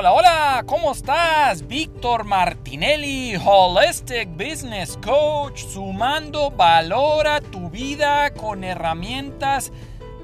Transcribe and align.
Hola, 0.00 0.12
hola, 0.12 0.64
¿cómo 0.64 0.92
estás? 0.92 1.66
Víctor 1.66 2.22
Martinelli, 2.22 3.34
Holistic 3.34 4.28
Business 4.28 4.96
Coach, 5.04 5.64
sumando 5.64 6.52
valor 6.52 7.26
a 7.26 7.40
tu 7.40 7.68
vida 7.68 8.32
con 8.32 8.62
herramientas 8.62 9.72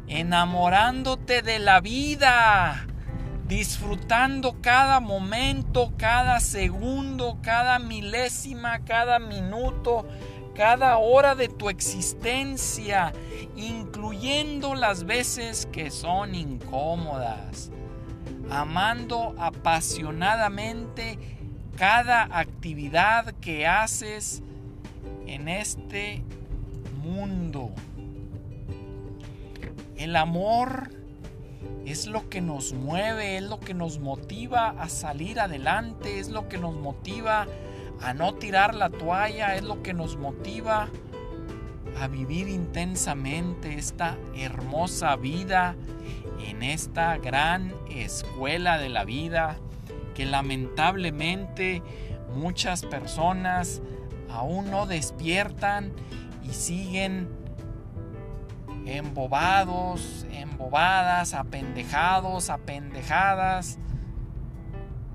enamorándote 0.09 1.43
de 1.43 1.59
la 1.59 1.81
vida, 1.81 2.87
disfrutando 3.47 4.57
cada 4.61 5.01
momento, 5.01 5.93
cada 5.97 6.41
segundo, 6.41 7.39
cada 7.43 7.79
milésima, 7.79 8.85
cada 8.85 9.19
minuto, 9.19 10.07
cada 10.55 10.99
hora 10.99 11.35
de 11.35 11.49
tu 11.49 11.69
existencia, 11.69 13.13
incluyendo 13.57 14.75
las 14.75 15.05
veces 15.05 15.67
que 15.73 15.91
son 15.91 16.35
incómodas 16.35 17.71
amando 18.51 19.35
apasionadamente 19.39 21.19
cada 21.77 22.23
actividad 22.39 23.35
que 23.35 23.67
haces 23.67 24.43
en 25.27 25.49
este 25.49 26.23
mundo. 27.03 27.71
El 29.97 30.17
amor 30.17 30.91
es 31.87 32.07
lo 32.07 32.29
que 32.29 32.41
nos 32.41 32.73
mueve, 32.73 33.37
es 33.37 33.43
lo 33.45 33.61
que 33.61 33.75
nos 33.75 33.99
motiva 33.99 34.71
a 34.71 34.89
salir 34.89 35.41
adelante, 35.41 36.19
es 36.19 36.29
lo 36.29 36.49
que 36.49 36.59
nos 36.59 36.75
motiva 36.75 37.47
a 38.01 38.13
no 38.13 38.35
tirar 38.35 38.75
la 38.75 38.91
toalla, 38.91 39.55
es 39.57 39.63
lo 39.63 39.83
que 39.83 39.95
nos 39.95 40.17
motiva 40.17 40.89
a 42.01 42.09
vivir 42.09 42.49
intensamente 42.49 43.75
esta 43.75 44.19
hermosa 44.37 45.17
vida 45.17 45.77
en 46.47 46.63
esta 46.63 47.17
gran 47.17 47.75
escuela 47.89 48.79
de 48.79 48.91
la 48.91 49.05
vida 49.05 49.59
que 50.15 50.27
lamentablemente 50.27 51.83
muchas 52.35 52.85
personas 52.85 53.81
aún 54.29 54.71
no 54.71 54.87
despiertan 54.87 55.93
y 56.45 56.53
siguen 56.53 57.29
embobados, 58.87 60.27
embobadas, 60.31 61.35
apendejados, 61.35 62.51
apendejadas 62.51 63.79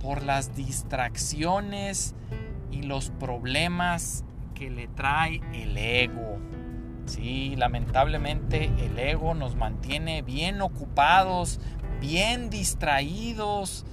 por 0.01 0.23
las 0.23 0.55
distracciones 0.55 2.15
y 2.71 2.83
los 2.83 3.11
problemas 3.11 4.25
que 4.55 4.69
le 4.69 4.87
trae 4.87 5.41
el 5.53 5.77
ego. 5.77 6.37
Sí, 7.05 7.55
lamentablemente 7.55 8.65
el 8.77 8.99
ego 8.99 9.33
nos 9.33 9.55
mantiene 9.55 10.21
bien 10.21 10.61
ocupados, 10.61 11.59
bien 11.99 12.49
distraídos, 12.49 13.85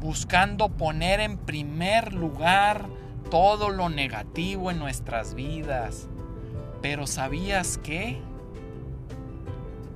buscando 0.00 0.68
poner 0.68 1.20
en 1.20 1.38
primer 1.38 2.12
lugar 2.12 2.86
todo 3.30 3.70
lo 3.70 3.88
negativo 3.88 4.70
en 4.70 4.78
nuestras 4.78 5.34
vidas. 5.34 6.08
Pero 6.82 7.06
¿sabías 7.06 7.78
qué? 7.78 8.18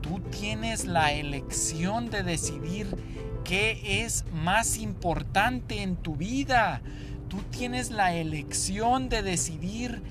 Tú 0.00 0.20
tienes 0.20 0.84
la 0.84 1.12
elección 1.12 2.10
de 2.10 2.22
decidir 2.22 2.96
qué 3.44 4.04
es 4.04 4.24
más 4.32 4.78
importante 4.78 5.82
en 5.82 5.96
tu 5.96 6.16
vida. 6.16 6.82
Tú 7.28 7.38
tienes 7.50 7.90
la 7.90 8.14
elección 8.14 9.08
de 9.08 9.22
decidir 9.22 10.02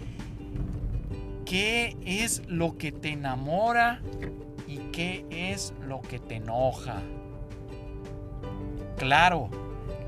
qué 1.45 1.97
es 2.05 2.41
lo 2.47 2.77
que 2.77 2.91
te 2.91 3.09
enamora 3.09 4.01
y 4.67 4.77
qué 4.93 5.25
es 5.29 5.73
lo 5.85 6.01
que 6.01 6.19
te 6.19 6.35
enoja. 6.35 7.01
Claro 8.97 9.49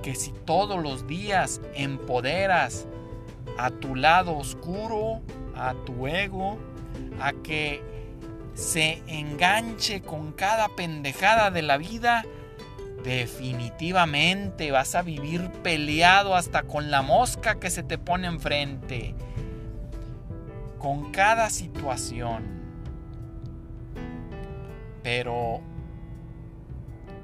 que 0.02 0.16
si 0.16 0.32
todos 0.46 0.82
los 0.82 1.08
días 1.08 1.60
empoderas 1.76 2.88
a 3.58 3.70
tu 3.70 3.96
lado 3.96 4.38
oscuro, 4.38 5.22
a 5.56 5.74
tu 5.86 6.08
ego, 6.08 6.58
a 7.20 7.34
que 7.34 7.82
se 8.54 9.02
enganche 9.08 10.02
con 10.02 10.32
cada 10.32 10.70
pendejada 10.70 11.52
de 11.52 11.62
la 11.62 11.78
vida, 11.78 12.24
definitivamente 13.04 14.72
vas 14.72 14.96
a 14.96 15.02
vivir 15.02 15.50
peleado 15.64 16.36
hasta 16.36 16.64
con 16.64 16.92
la 16.92 17.02
mosca 17.02 17.60
que 17.60 17.70
se 17.70 17.84
te 17.84 17.98
pone 17.98 18.28
enfrente 18.28 19.16
con 20.80 21.12
cada 21.12 21.50
situación. 21.50 22.44
Pero 25.02 25.62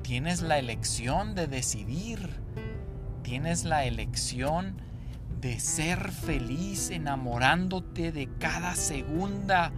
tienes 0.01 0.41
la 0.41 0.59
elección 0.59 1.35
de 1.35 1.47
decidir. 1.47 2.39
Tienes 3.21 3.63
la 3.63 3.85
elección 3.85 4.81
de 5.39 5.59
ser 5.59 6.11
feliz 6.11 6.89
enamorándote 6.89 8.11
de 8.11 8.27
cada 8.39 8.75
segunda, 8.75 9.71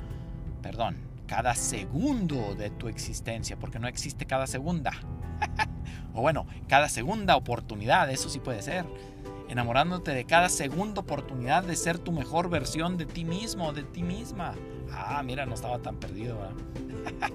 perdón, 0.62 0.98
cada 1.28 1.54
segundo 1.56 2.56
de 2.56 2.72
tu 2.72 2.88
existencia, 2.88 3.58
porque 3.58 3.80
no 3.80 3.88
existe 3.88 4.26
cada 4.26 4.48
segunda. 4.48 4.92
o 6.14 6.22
bueno, 6.22 6.48
cada 6.68 6.90
segunda 6.90 7.36
oportunidad, 7.36 8.10
eso 8.10 8.30
sí 8.30 8.40
puede 8.40 8.62
ser 8.62 8.86
enamorándote 9.50 10.14
de 10.14 10.24
cada 10.24 10.48
segunda 10.48 11.02
oportunidad 11.02 11.64
de 11.64 11.76
ser 11.76 12.00
tu 12.00 12.14
mejor 12.14 12.50
versión 12.50 12.98
de 12.98 13.06
ti 13.06 13.26
mismo 13.26 13.74
de 13.74 13.84
ti 13.84 14.02
misma. 14.02 14.56
Ah, 14.94 15.22
mira, 15.24 15.46
no 15.46 15.56
estaba 15.56 15.80
tan 15.80 15.98
perdido. 15.98 16.38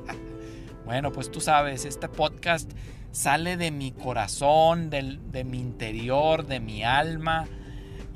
bueno, 0.85 1.13
pues 1.13 1.31
tú 1.31 1.41
sabes, 1.41 1.85
este 1.85 2.09
podcast 2.09 2.73
sale 3.13 3.57
de 3.57 3.71
mi 3.71 3.93
corazón, 3.93 4.89
de 4.89 5.45
mi 5.45 5.61
interior, 5.61 6.47
de 6.47 6.59
mi 6.59 6.83
alma. 6.83 7.47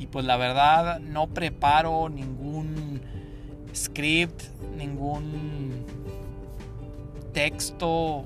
Y 0.01 0.07
pues 0.07 0.25
la 0.25 0.39
verdad 0.39 0.99
no 0.99 1.27
preparo 1.27 2.09
ningún 2.09 3.03
script, 3.75 4.45
ningún 4.75 5.85
texto 7.35 8.25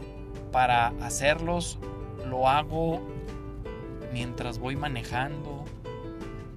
para 0.53 0.93
hacerlos. 1.01 1.81
Lo 2.31 2.49
hago 2.49 3.03
mientras 4.13 4.61
voy 4.61 4.77
manejando, 4.77 5.65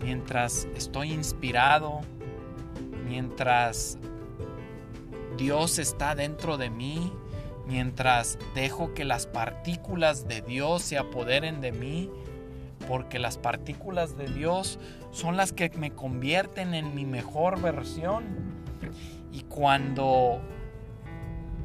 mientras 0.03 0.67
estoy 0.75 1.13
inspirado, 1.13 2.01
mientras 3.09 3.97
Dios 5.35 5.79
está 5.79 6.13
dentro 6.13 6.57
de 6.57 6.69
mí, 6.69 7.11
mientras 7.67 8.37
dejo 8.53 8.93
que 8.93 9.03
las 9.03 9.25
partículas 9.25 10.27
de 10.27 10.41
Dios 10.43 10.83
se 10.83 10.99
apoderen 10.99 11.59
de 11.59 11.71
mí, 11.71 12.11
porque 12.87 13.17
las 13.17 13.39
partículas 13.39 14.15
de 14.15 14.27
Dios 14.27 14.79
son 15.12 15.38
las 15.38 15.54
que 15.54 15.69
me 15.77 15.92
convierten 15.92 16.74
en 16.74 16.95
mi 16.95 17.06
mejor 17.06 17.62
versión. 17.62 18.24
Y 19.31 19.42
cuando 19.42 20.42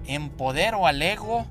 empodero 0.06 0.86
al 0.86 1.02
ego, 1.02 1.46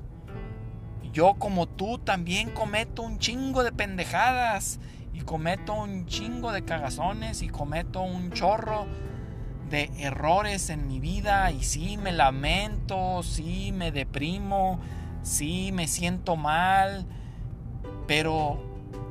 yo 1.12 1.34
como 1.34 1.66
tú 1.66 1.98
también 1.98 2.50
cometo 2.50 3.02
un 3.02 3.18
chingo 3.18 3.62
de 3.62 3.72
pendejadas 3.72 4.80
y 5.12 5.20
cometo 5.20 5.74
un 5.74 6.06
chingo 6.06 6.52
de 6.52 6.64
cagazones 6.64 7.42
y 7.42 7.48
cometo 7.48 8.02
un 8.02 8.32
chorro 8.32 8.86
de 9.68 9.90
errores 9.98 10.70
en 10.70 10.86
mi 10.86 11.00
vida 11.00 11.50
y 11.50 11.62
sí 11.62 11.96
me 11.96 12.12
lamento, 12.12 13.22
sí 13.22 13.72
me 13.72 13.90
deprimo, 13.90 14.80
sí 15.22 15.70
me 15.72 15.86
siento 15.86 16.36
mal, 16.36 17.06
pero 18.06 18.62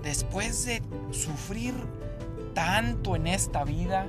después 0.03 0.65
de 0.65 0.81
sufrir 1.11 1.73
tanto 2.53 3.15
en 3.15 3.27
esta 3.27 3.63
vida, 3.63 4.07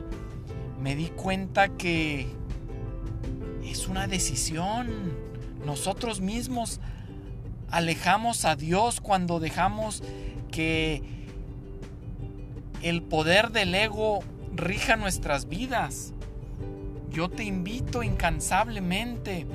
me 0.81 0.95
di 0.97 1.09
cuenta 1.09 1.69
que 1.69 2.27
es 3.65 3.89
una 3.89 4.07
decisión. 4.07 4.89
Nosotros 5.65 6.21
mismos 6.21 6.81
alejamos 7.71 8.45
a 8.45 8.57
Dios 8.57 9.01
cuando 9.01 9.41
dejamos 9.41 10.03
que 10.51 11.03
el 12.83 13.03
poder 13.03 13.51
del 13.51 13.75
ego 13.75 14.21
rija 14.55 14.97
nuestras 14.97 15.49
vidas. 15.49 16.13
Yo 17.11 17.29
te 17.29 17.45
invito 17.45 18.03
incansablemente 18.03 19.47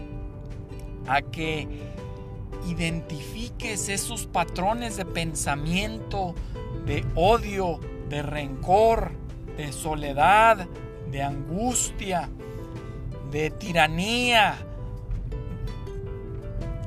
a 1.08 1.22
que 1.22 1.68
identifiques 2.68 3.90
esos 3.90 4.28
patrones 4.28 4.98
de 4.98 5.06
pensamiento, 5.06 6.36
de 6.86 7.06
odio, 7.16 7.80
de 8.10 8.22
rencor, 8.22 9.12
de 9.58 9.72
soledad, 9.72 10.68
de 11.12 11.24
angustia, 11.24 12.30
de 13.32 13.50
tiranía, 13.50 14.56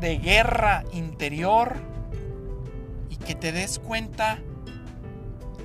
de 0.01 0.17
guerra 0.19 0.85
interior 0.93 1.77
y 3.11 3.17
que 3.17 3.35
te 3.35 3.53
des 3.53 3.79
cuenta 3.79 4.39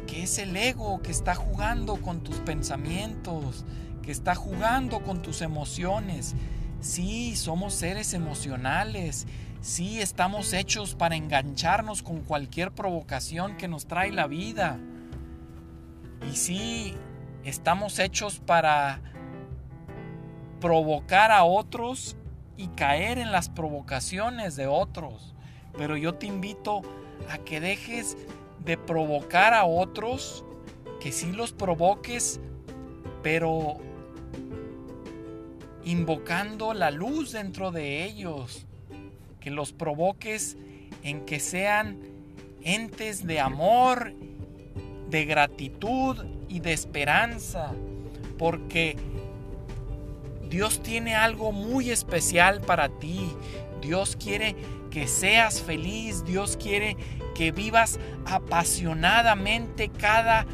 que 0.07 0.23
es 0.23 0.37
el 0.37 0.55
ego 0.55 1.01
que 1.01 1.11
está 1.11 1.35
jugando 1.35 1.95
con 1.97 2.21
tus 2.21 2.37
pensamientos, 2.37 3.65
que 4.01 4.11
está 4.11 4.35
jugando 4.35 5.01
con 5.03 5.21
tus 5.21 5.41
emociones. 5.41 6.35
Sí, 6.81 7.35
somos 7.35 7.73
seres 7.73 8.13
emocionales. 8.13 9.25
Sí, 9.61 9.99
estamos 9.99 10.53
hechos 10.53 10.93
para 10.95 11.15
engancharnos 11.15 12.03
con 12.03 12.21
cualquier 12.21 12.71
provocación 12.71 13.57
que 13.57 13.67
nos 13.67 13.87
trae 13.87 14.11
la 14.11 14.27
vida. 14.27 14.77
Y 16.29 16.35
sí, 16.35 16.95
estamos 17.43 17.99
hechos 17.99 18.39
para 18.39 19.01
provocar 20.59 21.31
a 21.31 21.43
otros 21.43 22.17
y 22.57 22.67
caer 22.69 23.19
en 23.19 23.31
las 23.31 23.49
provocaciones 23.49 24.55
de 24.55 24.67
otros. 24.67 25.35
Pero 25.77 25.97
yo 25.97 26.15
te 26.15 26.27
invito 26.27 26.81
a 27.29 27.37
que 27.37 27.59
dejes 27.59 28.17
de 28.63 28.77
provocar 28.77 29.53
a 29.53 29.65
otros, 29.65 30.43
que 30.99 31.11
sí 31.11 31.31
los 31.31 31.53
provoques, 31.53 32.39
pero 33.21 33.77
invocando 35.83 36.73
la 36.73 36.89
luz 36.89 37.31
dentro 37.31 37.71
de 37.71 38.03
ellos, 38.03 38.65
que 39.39 39.51
los 39.51 39.71
provoques 39.71 40.57
en 41.03 41.25
que 41.25 41.39
sean 41.39 41.99
entes 42.63 43.27
de 43.27 43.39
amor, 43.39 44.13
de 45.09 45.25
gratitud 45.25 46.25
y 46.47 46.59
de 46.59 46.73
esperanza, 46.73 47.71
porque 48.37 48.97
Dios 50.49 50.81
tiene 50.81 51.15
algo 51.15 51.51
muy 51.51 51.89
especial 51.89 52.61
para 52.61 52.89
ti. 52.89 53.31
Dios 53.81 54.15
quiere 54.15 54.55
que 54.89 55.07
seas 55.07 55.61
feliz. 55.61 56.23
Dios 56.23 56.57
quiere 56.57 56.95
que 57.35 57.51
vivas 57.51 57.99
apasionadamente 58.25 59.89
cada 59.89 60.45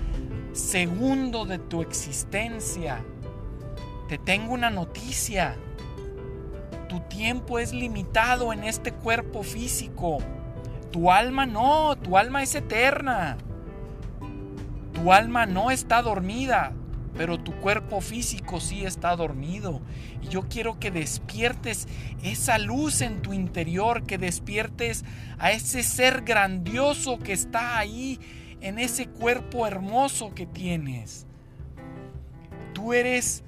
segundo 0.54 1.46
de 1.46 1.60
tu 1.60 1.82
existencia. 1.82 3.04
Te 4.10 4.18
tengo 4.18 4.54
una 4.54 4.70
noticia. 4.70 5.56
Tu 6.90 7.00
tiempo 7.02 7.60
es 7.60 7.72
limitado 7.72 8.52
en 8.52 8.64
este 8.64 8.92
cuerpo 8.92 9.44
físico. 9.44 10.18
Tu 10.92 11.12
alma 11.12 11.46
no, 11.46 11.96
tu 11.98 12.18
alma 12.18 12.44
es 12.44 12.56
eterna. 12.56 13.38
Tu 14.94 15.12
alma 15.14 15.46
no 15.46 15.72
está 15.72 16.02
dormida 16.02 16.74
pero 17.18 17.38
tu 17.38 17.54
cuerpo 17.60 18.02
físico 18.02 18.60
sí 18.60 18.86
está 18.86 19.16
dormido. 19.16 19.82
Y 20.22 20.28
yo 20.28 20.44
quiero 20.48 20.80
que 20.80 20.92
despiertes 20.92 21.88
esa 22.24 22.58
luz 22.58 23.02
en 23.02 23.22
tu 23.22 23.34
interior, 23.34 24.04
que 24.04 24.18
despiertes 24.18 25.04
a 25.38 25.52
ese 25.52 25.84
ser 25.84 26.22
grandioso 26.22 27.20
que 27.20 27.34
está 27.34 27.78
ahí 27.78 28.20
en 28.62 28.80
ese 28.80 29.08
cuerpo 29.08 29.68
hermoso 29.68 30.34
que 30.34 30.46
tienes. 30.46 31.26
Tú 32.74 32.94
eres 32.94 33.44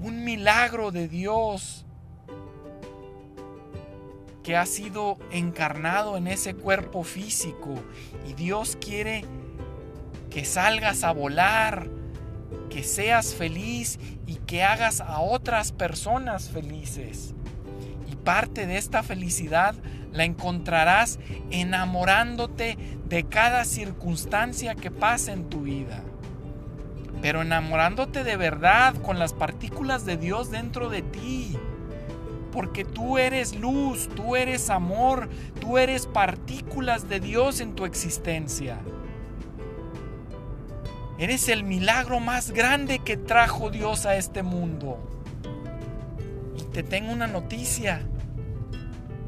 un 0.00 0.24
milagro 0.24 0.90
de 0.90 1.08
Dios 1.08 1.81
que 4.42 4.56
ha 4.56 4.66
sido 4.66 5.18
encarnado 5.30 6.16
en 6.16 6.26
ese 6.26 6.54
cuerpo 6.54 7.04
físico 7.04 7.74
y 8.28 8.34
Dios 8.34 8.76
quiere 8.80 9.24
que 10.30 10.44
salgas 10.44 11.04
a 11.04 11.12
volar, 11.12 11.88
que 12.70 12.82
seas 12.82 13.34
feliz 13.34 13.98
y 14.26 14.36
que 14.36 14.62
hagas 14.62 15.00
a 15.00 15.20
otras 15.20 15.72
personas 15.72 16.48
felices. 16.48 17.34
Y 18.10 18.16
parte 18.16 18.66
de 18.66 18.78
esta 18.78 19.02
felicidad 19.02 19.74
la 20.12 20.24
encontrarás 20.24 21.18
enamorándote 21.50 22.76
de 23.08 23.24
cada 23.24 23.64
circunstancia 23.64 24.74
que 24.74 24.90
pasa 24.90 25.32
en 25.32 25.48
tu 25.48 25.62
vida. 25.62 26.02
Pero 27.20 27.42
enamorándote 27.42 28.24
de 28.24 28.36
verdad 28.36 28.94
con 28.96 29.18
las 29.18 29.32
partículas 29.32 30.04
de 30.04 30.16
Dios 30.16 30.50
dentro 30.50 30.88
de 30.88 31.02
ti. 31.02 31.56
Porque 32.52 32.84
tú 32.84 33.18
eres 33.18 33.56
luz, 33.56 34.08
tú 34.14 34.36
eres 34.36 34.68
amor, 34.68 35.28
tú 35.58 35.78
eres 35.78 36.06
partículas 36.06 37.08
de 37.08 37.18
Dios 37.18 37.60
en 37.60 37.74
tu 37.74 37.86
existencia. 37.86 38.78
Eres 41.18 41.48
el 41.48 41.64
milagro 41.64 42.20
más 42.20 42.50
grande 42.50 42.98
que 42.98 43.16
trajo 43.16 43.70
Dios 43.70 44.06
a 44.06 44.16
este 44.16 44.42
mundo. 44.42 44.98
Y 46.58 46.64
te 46.72 46.82
tengo 46.82 47.12
una 47.12 47.26
noticia. 47.26 48.06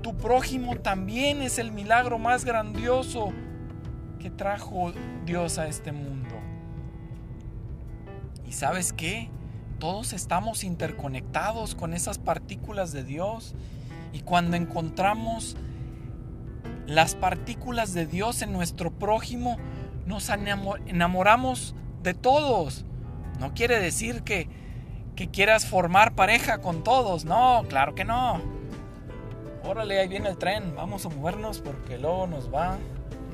Tu 0.02 0.14
prójimo 0.16 0.76
también 0.76 1.40
es 1.40 1.58
el 1.58 1.72
milagro 1.72 2.18
más 2.18 2.44
grandioso 2.44 3.32
que 4.18 4.30
trajo 4.30 4.92
Dios 5.24 5.58
a 5.58 5.66
este 5.66 5.92
mundo. 5.92 6.34
¿Y 8.46 8.52
sabes 8.52 8.92
qué? 8.92 9.30
Todos 9.78 10.12
estamos 10.12 10.64
interconectados 10.64 11.74
con 11.74 11.94
esas 11.94 12.18
partículas 12.18 12.92
de 12.92 13.04
Dios. 13.04 13.54
Y 14.12 14.20
cuando 14.20 14.56
encontramos 14.56 15.56
las 16.86 17.14
partículas 17.14 17.94
de 17.94 18.06
Dios 18.06 18.42
en 18.42 18.52
nuestro 18.52 18.90
prójimo, 18.90 19.56
nos 20.06 20.28
enamoramos 20.28 21.74
de 22.02 22.14
todos. 22.14 22.84
No 23.40 23.54
quiere 23.54 23.80
decir 23.80 24.22
que, 24.22 24.48
que 25.16 25.28
quieras 25.28 25.66
formar 25.66 26.14
pareja 26.14 26.58
con 26.58 26.84
todos. 26.84 27.24
No, 27.24 27.64
claro 27.68 27.94
que 27.94 28.04
no. 28.04 28.40
Órale, 29.64 29.98
ahí 29.98 30.08
viene 30.08 30.28
el 30.28 30.36
tren. 30.36 30.74
Vamos 30.76 31.06
a 31.06 31.08
movernos 31.08 31.60
porque 31.60 31.98
luego 31.98 32.26
nos 32.26 32.52
va 32.52 32.78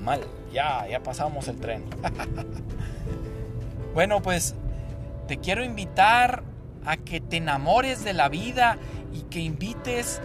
mal. 0.01 0.21
Ya, 0.53 0.87
ya 0.89 1.03
pasamos 1.03 1.49
el 1.49 1.57
tren. 1.57 1.85
bueno, 3.95 4.23
pues 4.23 4.55
te 5.31 5.39
quiero 5.39 5.63
invitar 5.63 6.43
a 6.85 6.97
que 6.97 7.21
te 7.21 7.37
enamores 7.37 8.03
de 8.03 8.15
la 8.15 8.29
vida 8.29 8.79
y 9.15 9.21
que 9.31 9.39
invites 9.39 10.21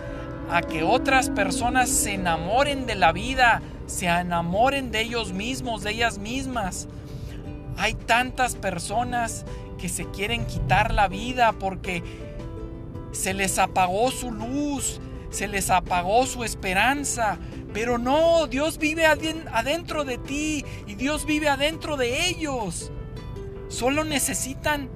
a 0.50 0.64
que 0.64 0.82
otras 0.82 1.30
personas 1.30 1.92
se 1.92 2.16
enamoren 2.16 2.88
de 2.88 2.96
la 2.96 3.12
vida, 3.12 3.62
se 3.86 4.08
enamoren 4.08 4.90
de 4.90 5.02
ellos 5.02 5.32
mismos, 5.32 5.84
de 5.84 5.92
ellas 5.92 6.18
mismas. 6.18 6.88
Hay 7.78 7.94
tantas 7.94 8.56
personas 8.56 9.46
que 9.78 9.90
se 9.90 10.10
quieren 10.10 10.48
quitar 10.48 10.92
la 10.92 11.08
vida 11.08 11.52
porque 11.52 12.02
se 13.12 13.36
les 13.36 13.60
apagó 13.60 14.10
su 14.10 14.32
luz, 14.32 15.00
se 15.30 15.48
les 15.48 15.70
apagó 15.70 16.26
su 16.26 16.44
esperanza, 16.44 17.38
Pero 17.76 18.00
no, 18.00 18.48
Dios 18.48 18.80
vive 18.80 19.06
adentro 19.06 20.04
de 20.04 20.18
ti 20.18 20.66
y 20.88 20.96
Dios 20.96 21.28
vive 21.28 21.48
adentro 21.48 21.96
de 21.96 22.28
ellos. 22.30 22.92
Solo 23.68 24.04
necesitan 24.04 24.90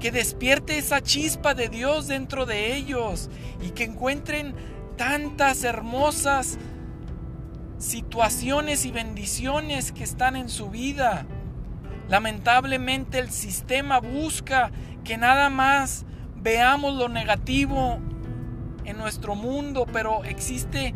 que 0.00 0.10
despierte 0.10 0.78
esa 0.78 1.02
chispa 1.02 1.54
de 1.54 1.68
Dios 1.68 2.08
dentro 2.08 2.46
de 2.46 2.74
ellos 2.74 3.28
y 3.62 3.70
que 3.70 3.84
encuentren 3.84 4.54
tantas 4.96 5.62
hermosas 5.62 6.58
situaciones 7.78 8.84
y 8.84 8.90
bendiciones 8.90 9.92
que 9.92 10.04
están 10.04 10.36
en 10.36 10.48
su 10.48 10.70
vida. 10.70 11.26
Lamentablemente 12.08 13.18
el 13.18 13.30
sistema 13.30 14.00
busca 14.00 14.70
que 15.04 15.16
nada 15.16 15.50
más 15.50 16.04
veamos 16.36 16.94
lo 16.94 17.08
negativo 17.08 17.98
en 18.84 18.96
nuestro 18.98 19.34
mundo, 19.34 19.86
pero 19.92 20.24
existe 20.24 20.94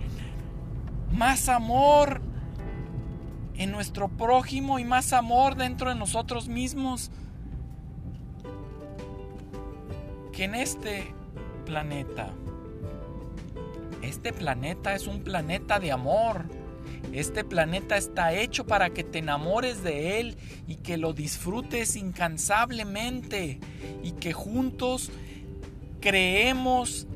más 1.13 1.49
amor 1.49 2.21
en 3.57 3.71
nuestro 3.71 4.09
prójimo 4.09 4.79
y 4.79 4.85
más 4.85 5.13
amor 5.13 5.57
dentro 5.57 5.89
de 5.89 5.95
nosotros 5.95 6.49
mismos 6.49 7.11
que 10.33 10.45
en 10.45 10.55
este 10.55 11.15
planeta. 11.65 12.33
Este 14.03 14.33
planeta 14.33 14.95
es 14.95 15.07
un 15.07 15.23
planeta 15.23 15.79
de 15.79 15.93
amor. 15.93 16.45
Este 17.13 17.45
planeta 17.45 17.97
está 17.97 18.33
hecho 18.33 18.67
para 18.67 18.91
que 18.91 19.05
te 19.05 19.19
enamores 19.19 19.83
de 19.83 20.21
él 20.21 20.37
y 20.67 20.77
que 20.77 20.97
lo 20.97 21.13
disfrutes 21.13 21.97
incansablemente 21.97 23.61
y 24.03 24.13
que 24.13 24.33
juntos 24.33 25.11
creemos 26.01 27.07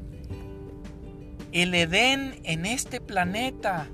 el 1.52 1.74
Edén 1.74 2.40
en 2.44 2.64
este 2.64 3.00
planeta. 3.00 3.88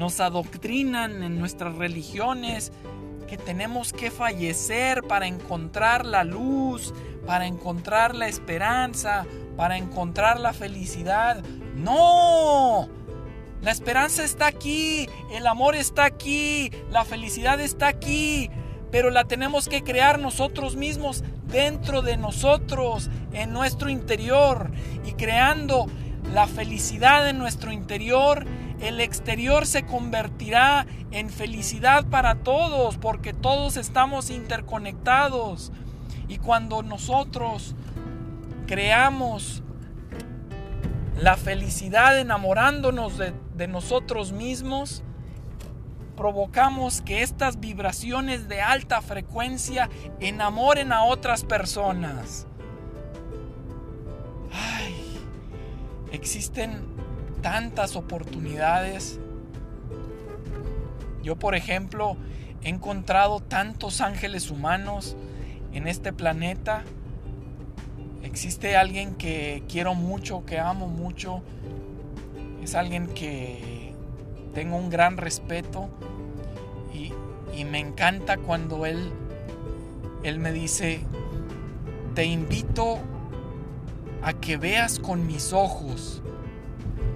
Nos 0.00 0.18
adoctrinan 0.18 1.22
en 1.22 1.38
nuestras 1.38 1.74
religiones 1.74 2.72
que 3.28 3.36
tenemos 3.36 3.92
que 3.92 4.10
fallecer 4.10 5.02
para 5.02 5.26
encontrar 5.26 6.06
la 6.06 6.24
luz, 6.24 6.94
para 7.26 7.44
encontrar 7.46 8.14
la 8.14 8.26
esperanza, 8.26 9.26
para 9.58 9.76
encontrar 9.76 10.40
la 10.40 10.54
felicidad. 10.54 11.44
No, 11.76 12.88
la 13.60 13.70
esperanza 13.70 14.24
está 14.24 14.46
aquí, 14.46 15.06
el 15.34 15.46
amor 15.46 15.76
está 15.76 16.06
aquí, 16.06 16.70
la 16.90 17.04
felicidad 17.04 17.60
está 17.60 17.88
aquí, 17.88 18.48
pero 18.90 19.10
la 19.10 19.24
tenemos 19.24 19.68
que 19.68 19.82
crear 19.82 20.18
nosotros 20.18 20.76
mismos 20.76 21.24
dentro 21.48 22.00
de 22.00 22.16
nosotros, 22.16 23.10
en 23.34 23.52
nuestro 23.52 23.90
interior 23.90 24.70
y 25.04 25.12
creando 25.12 25.88
la 26.32 26.46
felicidad 26.46 27.28
en 27.28 27.36
nuestro 27.36 27.70
interior, 27.70 28.46
el 28.80 29.00
exterior 29.00 29.66
se 29.66 29.84
convertirá 29.84 30.86
en 31.10 31.28
felicidad 31.28 32.06
para 32.06 32.36
todos 32.36 32.96
porque 32.96 33.32
todos 33.32 33.76
estamos 33.76 34.30
interconectados. 34.30 35.72
Y 36.28 36.38
cuando 36.38 36.82
nosotros 36.82 37.74
creamos 38.66 39.62
la 41.18 41.36
felicidad 41.36 42.18
enamorándonos 42.18 43.18
de, 43.18 43.68
nosotros 43.68 44.32
mismos, 44.32 45.02
provocamos 46.16 47.02
que 47.02 47.20
estas 47.22 47.60
vibraciones 47.60 48.48
de 48.48 48.62
alta 48.62 49.02
frecuencia 49.02 49.90
enamoren 50.18 50.92
a 50.92 51.04
otras 51.04 51.44
personas. 51.44 52.46
Existen 56.10 56.99
tantas 57.42 57.96
oportunidades. 57.96 59.18
Yo, 61.22 61.36
por 61.36 61.54
ejemplo, 61.54 62.16
he 62.62 62.68
encontrado 62.68 63.40
tantos 63.40 64.00
ángeles 64.00 64.50
humanos 64.50 65.16
en 65.72 65.86
este 65.86 66.12
planeta. 66.12 66.84
Existe 68.22 68.76
alguien 68.76 69.14
que 69.14 69.62
quiero 69.68 69.94
mucho, 69.94 70.44
que 70.44 70.58
amo 70.58 70.88
mucho. 70.88 71.42
Es 72.62 72.74
alguien 72.74 73.06
que 73.08 73.94
tengo 74.54 74.76
un 74.76 74.90
gran 74.90 75.16
respeto. 75.16 75.88
Y, 76.92 77.12
me 77.64 77.78
encanta 77.78 78.38
cuando 78.38 78.86
él, 78.86 79.12
él 80.22 80.38
me 80.38 80.50
dice, 80.50 81.00
te 82.14 82.24
invito 82.24 82.98
a 84.22 84.32
que 84.32 84.56
veas 84.56 84.98
con 84.98 85.26
mis 85.26 85.52
ojos 85.52 86.22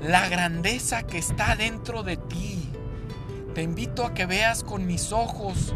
la 0.04 0.28
grandeza 0.28 1.04
que 1.04 1.16
está 1.16 1.56
dentro 1.56 2.02
de 2.02 2.18
ti. 2.18 2.68
Te 3.54 3.62
invito 3.62 4.04
a 4.04 4.12
que 4.12 4.26
veas 4.26 4.62
con 4.62 4.86
mis 4.86 5.12
ojos 5.12 5.74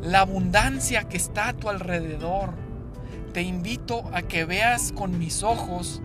la 0.00 0.20
abundancia 0.20 1.04
que 1.04 1.18
está 1.18 1.48
a 1.48 1.52
tu 1.52 1.68
alrededor. 1.68 2.54
Te 3.34 3.42
invito 3.42 4.08
a 4.14 4.22
que 4.22 4.46
veas 4.46 4.92
con 4.92 5.18
mis 5.18 5.42
ojos 5.42 6.00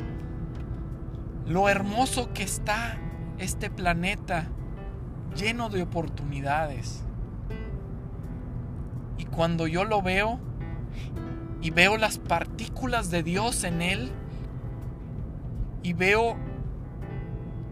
lo 1.46 1.70
hermoso 1.70 2.34
que 2.34 2.44
está 2.44 2.98
este 3.38 3.70
planeta 3.70 4.50
lleno 5.34 5.70
de 5.70 5.84
oportunidades. 5.84 7.04
Y 9.18 9.26
cuando 9.26 9.68
yo 9.68 9.86
lo 9.86 10.02
veo, 10.02 10.40
y 11.62 11.70
veo 11.70 11.96
las 11.96 12.18
partículas 12.18 13.10
de 13.10 13.24
Dios 13.24 13.64
en 13.64 13.82
él 13.82 14.12
y 15.82 15.94
veo 15.94 16.36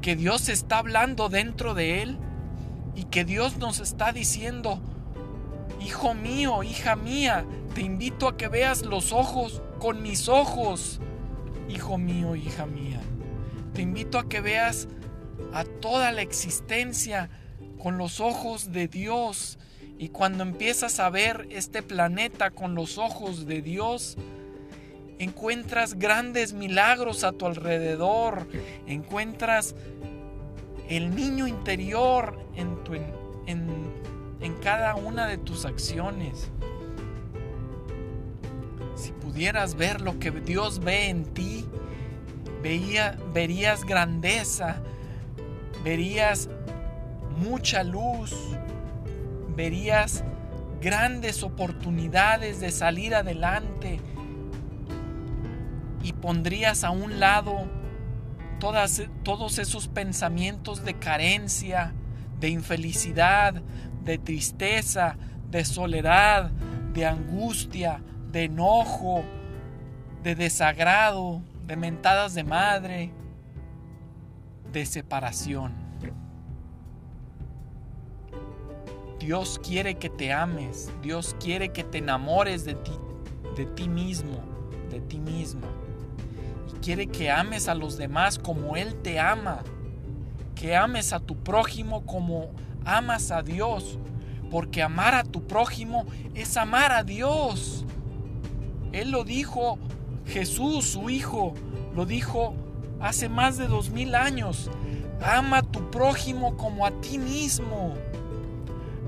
que 0.01 0.15
Dios 0.15 0.49
está 0.49 0.79
hablando 0.79 1.29
dentro 1.29 1.73
de 1.73 2.01
él 2.01 2.17
y 2.95 3.05
que 3.05 3.23
Dios 3.23 3.57
nos 3.57 3.79
está 3.79 4.11
diciendo, 4.11 4.79
hijo 5.79 6.13
mío, 6.13 6.63
hija 6.63 6.95
mía, 6.95 7.45
te 7.75 7.81
invito 7.81 8.27
a 8.27 8.35
que 8.35 8.47
veas 8.47 8.83
los 8.83 9.13
ojos 9.13 9.61
con 9.79 10.01
mis 10.01 10.27
ojos, 10.27 10.99
hijo 11.69 11.97
mío, 11.97 12.35
hija 12.35 12.65
mía. 12.65 12.99
Te 13.73 13.81
invito 13.81 14.19
a 14.19 14.27
que 14.27 14.41
veas 14.41 14.87
a 15.53 15.63
toda 15.63 16.11
la 16.11 16.21
existencia 16.21 17.29
con 17.77 17.97
los 17.97 18.19
ojos 18.19 18.71
de 18.71 18.87
Dios 18.87 19.57
y 19.97 20.09
cuando 20.09 20.43
empiezas 20.43 20.99
a 20.99 21.09
ver 21.09 21.47
este 21.51 21.83
planeta 21.83 22.51
con 22.51 22.75
los 22.75 22.97
ojos 22.97 23.45
de 23.45 23.61
Dios, 23.61 24.17
encuentras 25.21 25.99
grandes 25.99 26.53
milagros 26.53 27.23
a 27.23 27.31
tu 27.31 27.45
alrededor, 27.45 28.47
encuentras 28.87 29.75
el 30.89 31.15
niño 31.15 31.45
interior 31.45 32.39
en, 32.55 32.71
cada 34.63 34.95
una 34.95 35.27
de 35.27 35.37
tus 35.37 35.65
acciones. 35.65 36.49
Si 38.95 39.11
pudieras 39.11 39.75
ver 39.75 40.01
lo 40.01 40.17
que 40.17 40.31
Dios 40.31 40.79
ve 40.79 41.09
en 41.09 41.25
ti, 41.25 41.65
veía, 42.63 43.17
verías 43.31 43.85
grandeza, 43.85 44.81
verías 45.83 46.49
mucha 47.37 47.83
luz, 47.83 48.35
verías 49.55 50.23
grandes 50.81 51.43
oportunidades 51.43 52.59
de 52.59 52.71
salir 52.71 53.13
adelante 53.13 53.99
pondrías 56.13 56.83
a 56.83 56.91
un 56.91 57.19
lado 57.19 57.67
todas, 58.59 59.03
todos 59.23 59.59
esos 59.59 59.87
pensamientos 59.87 60.83
de 60.83 60.93
carencia, 60.93 61.93
de 62.39 62.49
infelicidad, 62.49 63.61
de 64.03 64.17
tristeza, 64.17 65.17
de 65.49 65.65
soledad, 65.65 66.51
de 66.93 67.05
angustia, 67.05 68.01
de 68.31 68.45
enojo, 68.45 69.23
de 70.23 70.35
desagrado, 70.35 71.41
de 71.67 71.75
mentadas 71.75 72.33
de 72.33 72.43
madre, 72.43 73.11
de 74.71 74.85
separación. 74.85 75.73
Dios 79.19 79.59
quiere 79.63 79.95
que 79.95 80.09
te 80.09 80.33
ames, 80.33 80.91
Dios 81.03 81.35
quiere 81.39 81.69
que 81.69 81.83
te 81.83 81.99
enamores 81.99 82.65
de 82.65 82.73
ti, 82.73 82.93
de 83.55 83.65
ti 83.67 83.87
mismo, 83.87 84.39
de 84.89 84.99
ti 85.01 85.19
misma. 85.19 85.67
Y 86.69 86.79
quiere 86.79 87.07
que 87.07 87.31
ames 87.31 87.67
a 87.67 87.75
los 87.75 87.97
demás 87.97 88.39
como 88.39 88.75
Él 88.75 88.95
te 89.01 89.19
ama, 89.19 89.63
que 90.55 90.75
ames 90.75 91.13
a 91.13 91.19
tu 91.19 91.37
prójimo 91.37 92.05
como 92.05 92.51
amas 92.85 93.31
a 93.31 93.41
Dios, 93.41 93.97
porque 94.49 94.81
amar 94.81 95.15
a 95.15 95.23
tu 95.23 95.47
prójimo 95.47 96.05
es 96.35 96.57
amar 96.57 96.91
a 96.91 97.03
Dios. 97.03 97.85
Él 98.91 99.11
lo 99.11 99.23
dijo 99.23 99.79
Jesús, 100.25 100.85
su 100.85 101.09
Hijo, 101.09 101.53
lo 101.95 102.05
dijo 102.05 102.53
hace 102.99 103.29
más 103.29 103.57
de 103.57 103.67
dos 103.67 103.89
mil 103.89 104.15
años. 104.15 104.69
Ama 105.21 105.59
a 105.59 105.61
tu 105.63 105.89
prójimo 105.91 106.57
como 106.57 106.85
a 106.85 106.91
ti 107.01 107.17
mismo. 107.17 107.93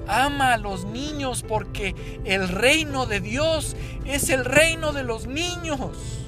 Ama 0.08 0.54
a 0.54 0.58
los 0.58 0.86
niños 0.86 1.44
porque 1.48 1.96
el 2.26 2.50
reino 2.50 3.06
de 3.06 3.20
Dios 3.20 3.76
es 4.06 4.30
el 4.30 4.46
reino 4.46 4.92
de 4.92 5.04
los 5.04 5.28
niños. 5.28 6.23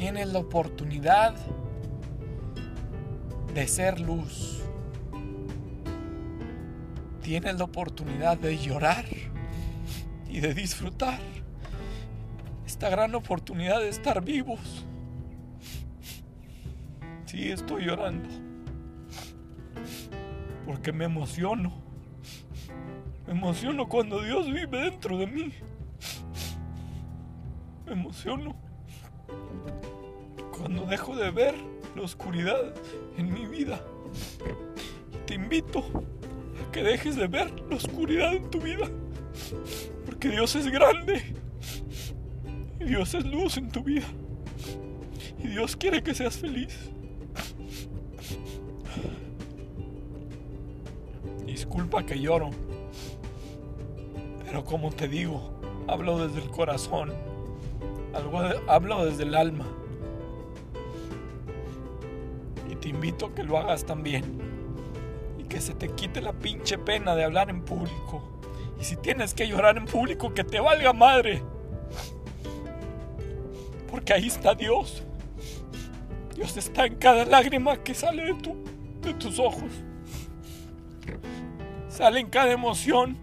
Tienes 0.00 0.32
la 0.32 0.38
oportunidad 0.38 1.34
de 3.52 3.68
ser 3.68 4.00
luz. 4.00 4.62
Tienes 7.20 7.58
la 7.58 7.64
oportunidad 7.64 8.38
de 8.38 8.56
llorar 8.56 9.04
y 10.26 10.40
de 10.40 10.54
disfrutar 10.54 11.18
esta 12.64 12.88
gran 12.88 13.14
oportunidad 13.14 13.78
de 13.80 13.90
estar 13.90 14.24
vivos. 14.24 14.86
Sí, 17.26 17.50
estoy 17.50 17.84
llorando. 17.84 18.26
Porque 20.64 20.94
me 20.94 21.04
emociono. 21.04 21.74
Me 23.26 23.34
emociono 23.34 23.86
cuando 23.86 24.22
Dios 24.22 24.46
vive 24.46 24.78
dentro 24.78 25.18
de 25.18 25.26
mí. 25.26 25.52
Me 27.84 27.92
emociono 27.92 28.70
cuando 30.60 30.84
dejo 30.84 31.16
de 31.16 31.30
ver 31.30 31.54
la 31.96 32.02
oscuridad 32.02 32.74
en 33.16 33.32
mi 33.32 33.46
vida. 33.46 33.80
te 35.26 35.34
invito 35.34 35.78
a 35.80 36.70
que 36.70 36.82
dejes 36.82 37.16
de 37.16 37.26
ver 37.28 37.50
la 37.70 37.76
oscuridad 37.76 38.34
en 38.34 38.50
tu 38.50 38.60
vida. 38.60 38.86
Porque 40.04 40.28
Dios 40.28 40.54
es 40.56 40.66
grande. 40.66 41.34
Y 42.78 42.84
Dios 42.84 43.14
es 43.14 43.24
luz 43.24 43.56
en 43.56 43.70
tu 43.70 43.82
vida. 43.82 44.06
Y 45.38 45.48
Dios 45.48 45.76
quiere 45.76 46.02
que 46.02 46.14
seas 46.14 46.36
feliz. 46.36 46.90
Disculpa 51.46 52.04
que 52.04 52.20
lloro. 52.20 52.50
Pero 54.44 54.64
como 54.64 54.90
te 54.90 55.08
digo, 55.08 55.58
hablo 55.88 56.26
desde 56.26 56.42
el 56.42 56.50
corazón. 56.50 57.12
hablo 58.68 59.06
desde 59.06 59.22
el 59.22 59.34
alma. 59.34 59.79
Invito 63.00 63.26
a 63.26 63.34
que 63.34 63.44
lo 63.44 63.56
hagas 63.56 63.84
también. 63.86 64.24
Y 65.38 65.44
que 65.44 65.60
se 65.60 65.74
te 65.74 65.88
quite 65.88 66.20
la 66.20 66.34
pinche 66.34 66.76
pena 66.76 67.14
de 67.14 67.24
hablar 67.24 67.48
en 67.48 67.62
público. 67.62 68.22
Y 68.78 68.84
si 68.84 68.96
tienes 68.96 69.32
que 69.32 69.48
llorar 69.48 69.78
en 69.78 69.86
público, 69.86 70.34
que 70.34 70.44
te 70.44 70.60
valga 70.60 70.92
madre. 70.92 71.42
Porque 73.90 74.12
ahí 74.12 74.26
está 74.26 74.54
Dios. 74.54 75.02
Dios 76.36 76.56
está 76.58 76.84
en 76.84 76.96
cada 76.96 77.24
lágrima 77.24 77.82
que 77.82 77.94
sale 77.94 78.24
de, 78.24 78.34
tu, 78.34 78.56
de 79.00 79.14
tus 79.14 79.38
ojos. 79.38 79.70
Sale 81.88 82.20
en 82.20 82.28
cada 82.28 82.52
emoción 82.52 83.18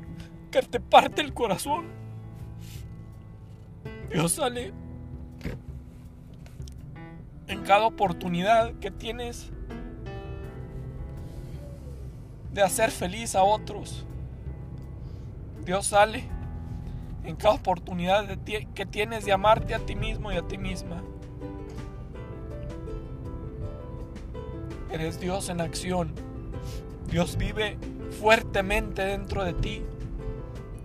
que 0.49 0.61
te 0.63 0.79
parte 0.79 1.21
el 1.21 1.33
corazón. 1.33 1.85
Dios 4.09 4.31
sale 4.33 4.73
en 7.47 7.63
cada 7.63 7.85
oportunidad 7.85 8.73
que 8.75 8.91
tienes 8.91 9.51
de 12.53 12.61
hacer 12.61 12.91
feliz 12.91 13.35
a 13.35 13.43
otros. 13.43 14.05
Dios 15.65 15.87
sale 15.87 16.23
en 17.23 17.35
cada 17.35 17.55
oportunidad 17.55 18.37
que 18.73 18.85
tienes 18.85 19.25
de 19.25 19.31
amarte 19.31 19.75
a 19.75 19.79
ti 19.79 19.95
mismo 19.95 20.31
y 20.31 20.37
a 20.37 20.41
ti 20.41 20.57
misma. 20.57 21.03
Eres 24.91 25.19
Dios 25.19 25.49
en 25.49 25.61
acción. 25.61 26.13
Dios 27.09 27.37
vive 27.37 27.77
fuertemente 28.19 29.03
dentro 29.03 29.43
de 29.43 29.53
ti. 29.53 29.83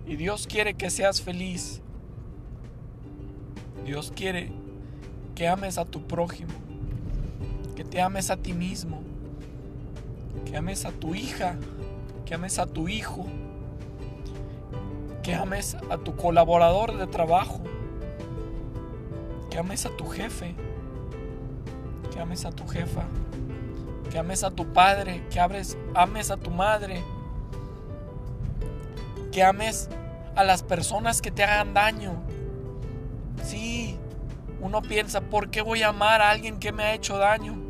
Y 0.05 0.17
Dios 0.17 0.47
quiere 0.47 0.73
que 0.73 0.89
seas 0.89 1.21
feliz. 1.21 1.81
Dios 3.85 4.11
quiere 4.15 4.51
que 5.35 5.47
ames 5.47 5.77
a 5.77 5.85
tu 5.85 6.01
prójimo. 6.03 6.53
Que 7.75 7.83
te 7.83 8.01
ames 8.01 8.29
a 8.29 8.37
ti 8.37 8.53
mismo. 8.53 9.01
Que 10.45 10.57
ames 10.57 10.85
a 10.85 10.91
tu 10.91 11.15
hija. 11.15 11.57
Que 12.25 12.35
ames 12.35 12.59
a 12.59 12.65
tu 12.65 12.87
hijo 12.87 13.25
que 15.23 15.33
ames 15.33 15.77
a 15.89 15.97
tu 15.97 16.15
colaborador 16.17 16.97
de 16.97 17.07
trabajo, 17.07 17.61
que 19.49 19.57
ames 19.57 19.85
a 19.85 19.89
tu 19.95 20.05
jefe, 20.05 20.53
que 22.11 22.19
ames 22.19 22.45
a 22.45 22.51
tu 22.51 22.67
jefa, 22.67 23.05
que 24.11 24.19
ames 24.19 24.43
a 24.43 24.51
tu 24.51 24.73
padre, 24.73 25.23
que 25.31 25.39
ames 25.39 26.29
a 26.29 26.37
tu 26.37 26.51
madre, 26.51 27.01
que 29.31 29.41
ames 29.41 29.89
a 30.35 30.43
las 30.43 30.61
personas 30.61 31.21
que 31.21 31.31
te 31.31 31.43
hagan 31.43 31.73
daño. 31.73 32.21
Sí, 33.43 33.82
uno 34.63 34.81
piensa, 34.81 35.19
¿por 35.19 35.49
qué 35.49 35.61
voy 35.61 35.83
a 35.83 35.89
amar 35.89 36.21
a 36.21 36.29
alguien 36.29 36.57
que 36.57 36.71
me 36.71 36.83
ha 36.83 36.93
hecho 36.93 37.17
daño? 37.17 37.61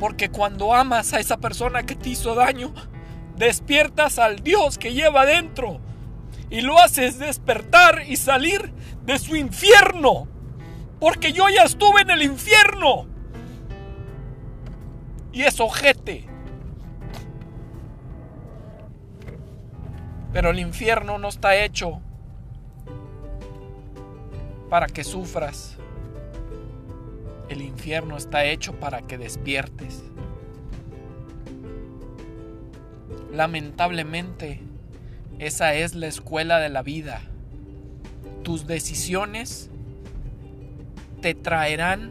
Porque 0.00 0.28
cuando 0.28 0.74
amas 0.74 1.12
a 1.12 1.20
esa 1.20 1.36
persona 1.36 1.84
que 1.84 1.94
te 1.94 2.08
hizo 2.08 2.34
daño, 2.34 2.74
despiertas 3.36 4.18
al 4.18 4.40
Dios 4.40 4.76
que 4.76 4.92
lleva 4.92 5.24
dentro 5.24 5.80
y 6.50 6.62
lo 6.62 6.80
haces 6.80 7.20
despertar 7.20 8.02
y 8.08 8.16
salir 8.16 8.72
de 9.04 9.20
su 9.20 9.36
infierno. 9.36 10.26
Porque 10.98 11.32
yo 11.32 11.48
ya 11.48 11.62
estuve 11.62 12.00
en 12.00 12.10
el 12.10 12.22
infierno. 12.22 13.06
Y 15.32 15.42
es 15.42 15.60
ojete. 15.60 16.26
Pero 20.32 20.50
el 20.50 20.58
infierno 20.58 21.18
no 21.18 21.28
está 21.28 21.54
hecho 21.54 22.00
para 24.68 24.88
que 24.88 25.04
sufras. 25.04 25.78
El 27.54 27.62
infierno 27.62 28.16
está 28.16 28.44
hecho 28.44 28.80
para 28.80 29.02
que 29.02 29.16
despiertes. 29.16 30.02
Lamentablemente, 33.32 34.60
esa 35.38 35.72
es 35.74 35.94
la 35.94 36.08
escuela 36.08 36.58
de 36.58 36.68
la 36.68 36.82
vida. 36.82 37.22
Tus 38.42 38.66
decisiones 38.66 39.70
te 41.20 41.36
traerán 41.36 42.10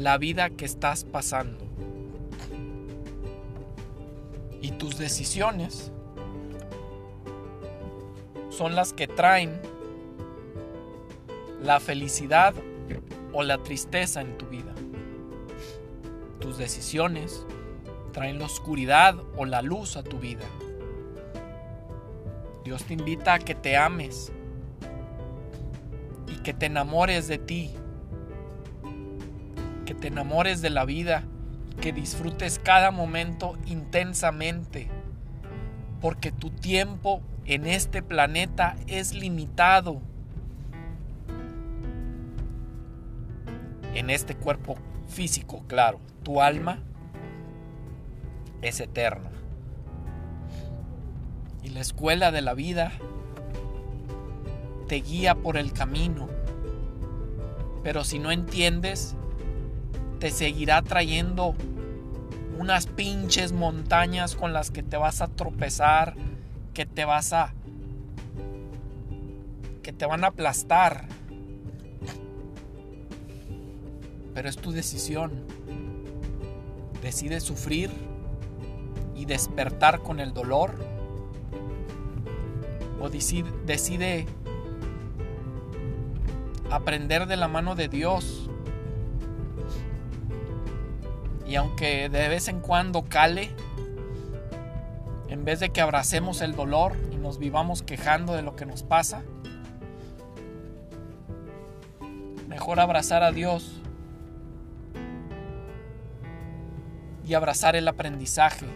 la 0.00 0.18
vida 0.18 0.50
que 0.50 0.64
estás 0.64 1.04
pasando. 1.04 1.64
Y 4.60 4.72
tus 4.72 4.98
decisiones 4.98 5.92
son 8.48 8.74
las 8.74 8.92
que 8.92 9.06
traen 9.06 9.60
la 11.62 11.78
felicidad 11.78 12.52
o 13.32 13.42
la 13.42 13.58
tristeza 13.58 14.20
en 14.20 14.36
tu 14.38 14.46
vida. 14.46 14.72
Tus 16.40 16.58
decisiones 16.58 17.46
traen 18.12 18.38
la 18.38 18.46
oscuridad 18.46 19.16
o 19.36 19.44
la 19.44 19.62
luz 19.62 19.96
a 19.96 20.02
tu 20.02 20.18
vida. 20.18 20.46
Dios 22.64 22.84
te 22.84 22.94
invita 22.94 23.34
a 23.34 23.38
que 23.38 23.54
te 23.54 23.76
ames 23.76 24.32
y 26.28 26.36
que 26.42 26.52
te 26.52 26.66
enamores 26.66 27.28
de 27.28 27.38
ti, 27.38 27.70
que 29.86 29.94
te 29.94 30.08
enamores 30.08 30.60
de 30.60 30.70
la 30.70 30.84
vida 30.84 31.24
y 31.70 31.74
que 31.74 31.92
disfrutes 31.92 32.58
cada 32.58 32.90
momento 32.90 33.56
intensamente, 33.66 34.88
porque 36.00 36.32
tu 36.32 36.50
tiempo 36.50 37.22
en 37.44 37.66
este 37.66 38.02
planeta 38.02 38.76
es 38.86 39.14
limitado. 39.14 40.00
En 43.94 44.10
este 44.10 44.36
cuerpo 44.36 44.76
físico, 45.08 45.62
claro, 45.66 46.00
tu 46.22 46.40
alma 46.40 46.78
es 48.62 48.80
eterna 48.80 49.30
y 51.62 51.70
la 51.70 51.80
escuela 51.80 52.30
de 52.30 52.42
la 52.42 52.54
vida 52.54 52.92
te 54.88 54.96
guía 54.96 55.34
por 55.34 55.56
el 55.56 55.72
camino. 55.72 56.28
Pero 57.82 58.04
si 58.04 58.18
no 58.18 58.30
entiendes, 58.30 59.14
te 60.18 60.30
seguirá 60.30 60.82
trayendo 60.82 61.54
unas 62.58 62.86
pinches 62.86 63.52
montañas 63.52 64.36
con 64.36 64.52
las 64.52 64.70
que 64.70 64.82
te 64.82 64.96
vas 64.96 65.22
a 65.22 65.28
tropezar, 65.28 66.14
que 66.74 66.86
te 66.86 67.04
vas 67.04 67.32
a 67.32 67.54
que 69.82 69.92
te 69.92 70.04
van 70.06 70.24
a 70.24 70.28
aplastar. 70.28 71.06
Pero 74.34 74.48
es 74.48 74.56
tu 74.56 74.72
decisión. 74.72 75.44
Decide 77.02 77.40
sufrir 77.40 77.90
y 79.14 79.24
despertar 79.24 80.00
con 80.00 80.20
el 80.20 80.32
dolor 80.32 80.74
o 83.00 83.08
decide, 83.08 84.26
aprender 86.70 87.26
de 87.26 87.36
la 87.36 87.48
mano 87.48 87.74
de 87.74 87.88
Dios. 87.88 88.48
Y 91.46 91.56
aunque 91.56 92.08
de 92.08 92.28
vez 92.28 92.48
en 92.48 92.60
cuando 92.60 93.06
cale, 93.08 93.50
en 95.28 95.44
vez 95.44 95.60
de 95.60 95.70
que 95.70 95.80
abracemos 95.80 96.42
el 96.42 96.54
dolor 96.54 96.94
y 97.10 97.16
nos 97.16 97.38
vivamos 97.38 97.82
quejando 97.82 98.34
de 98.34 98.42
lo 98.42 98.54
que 98.54 98.66
nos 98.66 98.82
pasa, 98.82 99.22
mejor 102.48 102.78
abrazar 102.80 103.22
a 103.22 103.32
Dios 103.32 103.79
y 107.30 107.34
abrazar 107.34 107.76
el 107.76 107.86
aprendizaje 107.86 108.66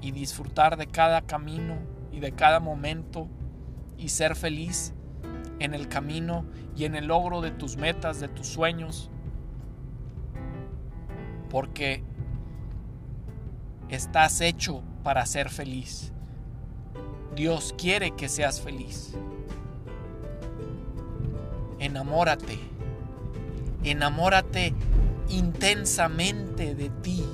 y 0.00 0.12
disfrutar 0.12 0.78
de 0.78 0.86
cada 0.86 1.20
camino 1.20 1.76
y 2.10 2.20
de 2.20 2.32
cada 2.32 2.58
momento 2.58 3.28
y 3.98 4.08
ser 4.08 4.34
feliz 4.34 4.94
en 5.58 5.74
el 5.74 5.88
camino 5.88 6.46
y 6.74 6.86
en 6.86 6.94
el 6.94 7.08
logro 7.08 7.42
de 7.42 7.50
tus 7.50 7.76
metas, 7.76 8.18
de 8.18 8.28
tus 8.28 8.46
sueños. 8.46 9.10
Porque 11.50 12.02
estás 13.90 14.40
hecho 14.40 14.82
para 15.02 15.26
ser 15.26 15.50
feliz. 15.50 16.10
Dios 17.36 17.74
quiere 17.76 18.12
que 18.12 18.30
seas 18.30 18.62
feliz. 18.62 19.12
Enamórate. 21.78 22.58
Enamórate 23.84 24.72
intensamente 25.28 26.74
de 26.74 26.88
ti. 26.88 27.26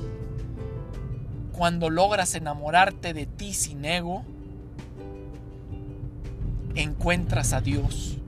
Cuando 1.57 1.88
logras 1.88 2.35
enamorarte 2.35 3.14
de 3.14 3.27
ti 3.27 3.55
sin 3.55 3.85
ego, 3.85 4.25
encuentras 6.75 7.53
a 7.53 7.61
Dios. 7.61 8.19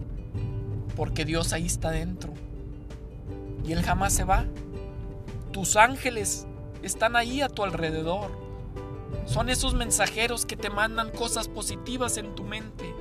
Porque 0.95 1.25
Dios 1.25 1.53
ahí 1.53 1.67
está 1.67 1.91
dentro. 1.91 2.33
Y 3.67 3.73
Él 3.73 3.83
jamás 3.83 4.13
se 4.13 4.25
va. 4.25 4.47
Tus 5.53 5.77
ángeles 5.77 6.47
están 6.83 7.17
ahí 7.17 7.41
a 7.41 7.49
tu 7.49 7.65
alrededor. 7.65 8.31
Son 9.27 9.49
esos 9.49 9.75
mensajeros 9.75 10.47
que 10.47 10.57
te 10.57 10.71
mandan 10.71 11.11
cosas 11.11 11.49
positivas 11.49 12.19
en 12.19 12.35
tu 12.37 12.45
mente. 12.45 12.95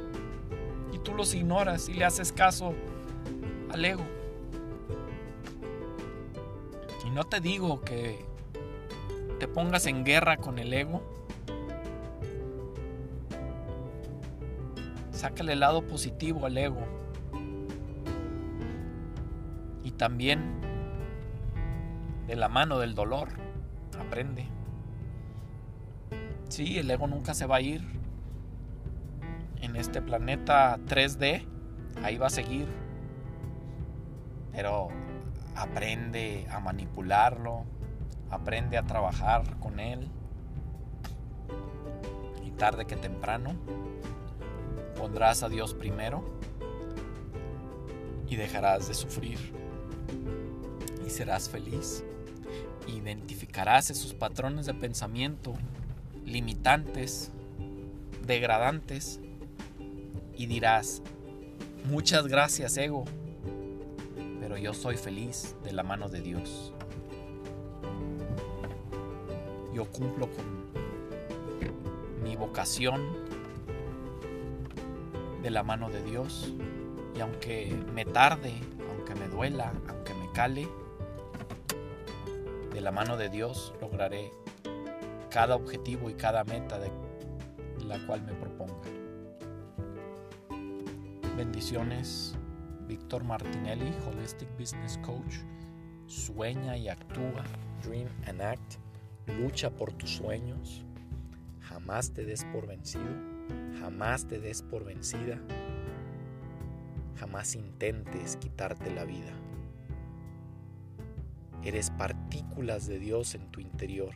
Y 0.92 0.98
tú 0.98 1.14
los 1.14 1.36
ignoras 1.36 1.88
y 1.88 1.94
le 1.94 2.04
haces 2.04 2.32
caso 2.32 2.74
al 3.72 3.86
ego. 3.86 4.04
Y 7.06 7.12
no 7.12 7.26
te 7.26 7.40
digo 7.40 7.82
que 7.82 8.26
te 9.40 9.48
pongas 9.48 9.86
en 9.86 10.04
guerra 10.04 10.38
con 10.38 10.60
el 10.60 10.74
ego. 10.74 11.02
Sácale 15.12 15.54
el 15.54 15.60
lado 15.60 15.86
positivo 15.86 16.46
al 16.46 16.58
ego. 16.58 16.82
Y 19.84 19.92
también 19.92 20.62
de 22.28 22.36
la 22.36 22.50
mano 22.50 22.80
del 22.80 22.96
dolor. 22.96 23.30
Aprende. 24.00 24.48
Sí, 26.50 26.78
el 26.78 26.90
ego 26.90 27.08
nunca 27.08 27.34
se 27.34 27.46
va 27.46 27.58
a 27.58 27.62
ir. 27.62 27.84
En 29.62 29.76
este 29.76 30.02
planeta 30.02 30.78
3D, 30.86 31.46
ahí 32.04 32.18
va 32.18 32.28
a 32.28 32.30
seguir. 32.30 32.68
Pero 34.52 34.90
aprende 35.56 36.48
a 36.50 36.60
manipularlo, 36.60 37.66
aprende 38.30 38.78
a 38.78 38.84
trabajar 38.84 39.60
con 39.60 39.80
él. 39.80 40.10
Y 42.44 42.52
tarde 42.52 42.86
que 42.86 42.96
temprano 42.96 43.56
pondrás 44.98 45.44
a 45.44 45.50
Dios 45.50 45.74
primero 45.74 46.24
y 48.28 48.36
dejarás 48.36 48.88
de 48.88 48.94
sufrir 48.94 49.38
y 51.06 51.10
serás 51.10 51.50
feliz. 51.50 52.04
Identificarás 52.88 53.90
esos 53.90 54.14
patrones 54.14 54.66
de 54.66 54.74
pensamiento 54.74 55.54
limitantes, 56.26 57.32
degradantes 58.26 59.20
y 60.36 60.48
dirás, 60.48 61.02
muchas 61.86 62.28
gracias 62.28 62.78
ego, 62.78 63.06
pero 64.40 64.58
yo 64.58 64.74
soy 64.74 64.98
feliz 64.98 65.56
de 65.64 65.72
la 65.72 65.84
mano 65.84 66.10
de 66.10 66.22
Dios. 66.22 66.75
Cumplo 69.92 70.28
con 70.28 70.46
mi 72.24 72.36
vocación 72.36 73.02
de 75.42 75.50
la 75.52 75.64
mano 75.64 75.90
de 75.90 76.04
Dios 76.04 76.54
y 77.16 77.22
aunque 77.22 77.76
me 77.94 78.06
tarde, 78.06 78.54
aunque 78.90 79.16
me 79.16 79.28
duela, 79.28 79.74
aunque 79.88 80.14
me 80.14 80.32
cale, 80.34 80.68
de 82.74 82.82
la 82.82 82.92
mano 82.92 83.16
de 83.16 83.30
Dios 83.30 83.74
lograré 83.80 84.32
cada 85.30 85.56
objetivo 85.56 86.10
y 86.10 86.14
cada 86.16 86.44
meta 86.44 86.78
de 86.80 86.92
la 87.86 88.06
cual 88.06 88.22
me 88.24 88.34
proponga. 88.34 88.74
Bendiciones, 91.38 92.36
Víctor 92.88 93.24
Martinelli, 93.24 93.94
Holistic 94.08 94.50
Business 94.58 94.98
Coach. 95.00 95.36
Sueña 96.08 96.78
y 96.78 96.88
actúa, 96.88 97.44
dream 97.84 98.08
and 98.28 98.42
act. 98.42 98.85
Lucha 99.28 99.72
por 99.72 99.92
tus 99.92 100.12
sueños. 100.12 100.86
Jamás 101.62 102.12
te 102.12 102.26
des 102.26 102.46
por 102.46 102.68
vencido. 102.68 103.04
Jamás 103.80 104.28
te 104.28 104.40
des 104.40 104.62
por 104.62 104.86
vencida. 104.86 105.40
Jamás 107.18 107.56
intentes 107.56 108.38
quitarte 108.38 108.94
la 108.94 109.04
vida. 109.04 109.34
Eres 111.64 111.90
partículas 111.90 112.86
de 112.86 113.00
Dios 113.00 113.34
en 113.34 113.50
tu 113.50 113.60
interior. 113.60 114.14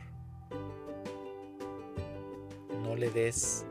No 2.84 2.94
le 2.94 3.10
des 3.10 3.66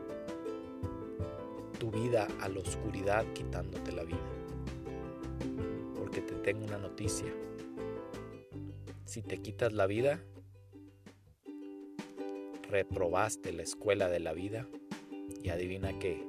tu 1.78 1.90
vida 1.90 2.28
a 2.42 2.48
la 2.50 2.60
oscuridad 2.60 3.24
quitándote 3.32 3.92
la 3.92 4.04
vida. 4.04 4.18
Porque 5.96 6.20
te 6.20 6.34
tengo 6.34 6.66
una 6.66 6.76
noticia. 6.76 7.32
Si 9.06 9.22
te 9.22 9.38
quitas 9.38 9.72
la 9.72 9.86
vida, 9.86 10.20
reprobaste 12.70 13.52
la 13.52 13.62
escuela 13.62 14.08
de 14.08 14.20
la 14.20 14.32
vida 14.32 14.66
y 15.42 15.50
adivina 15.50 15.98
qué. 15.98 16.24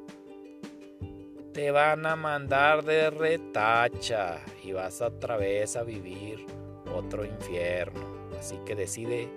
Te 1.53 1.71
van 1.71 2.05
a 2.05 2.15
mandar 2.15 2.83
de 2.83 3.09
retacha 3.09 4.39
y 4.63 4.71
vas 4.71 5.01
otra 5.01 5.37
vez 5.37 5.75
a 5.75 5.83
vivir 5.83 6.45
otro 6.93 7.25
infierno. 7.25 8.01
Así 8.39 8.57
que 8.65 8.75
decide 8.75 9.29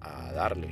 A 0.00 0.32
darle. 0.32 0.70